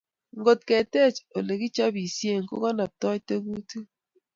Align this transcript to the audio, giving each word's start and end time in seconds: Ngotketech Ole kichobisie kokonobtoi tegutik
Ngotketech 0.39 1.17
Ole 1.37 1.53
kichobisie 1.61 2.33
kokonobtoi 2.49 3.19
tegutik 3.27 3.87